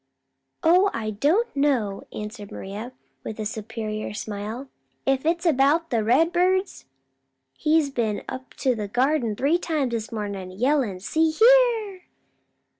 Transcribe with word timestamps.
"Oh 0.63 0.89
I 0.95 1.11
don't 1.11 1.55
know," 1.55 2.07
answered 2.11 2.51
Maria, 2.51 2.91
with 3.23 3.39
a 3.39 3.45
superior 3.45 4.15
smile. 4.15 4.67
"If 5.05 5.27
it's 5.27 5.45
about 5.45 5.91
the 5.91 6.03
redbirds, 6.03 6.85
he's 7.53 7.91
been 7.91 8.23
up 8.27 8.55
to 8.55 8.73
the 8.73 8.87
garden 8.87 9.35
three 9.35 9.59
times 9.59 9.91
this 9.91 10.11
morning 10.11 10.49
yellin', 10.53 11.01
'See 11.01 11.29
here!' 11.29 12.05